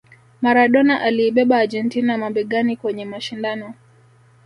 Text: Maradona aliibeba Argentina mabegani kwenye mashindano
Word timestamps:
Maradona 0.41 1.01
aliibeba 1.01 1.57
Argentina 1.57 2.17
mabegani 2.17 2.75
kwenye 2.77 3.05
mashindano 3.05 3.73